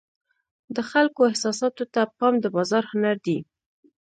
[0.75, 3.37] د خلکو احساساتو ته پام د بازار هنر دی.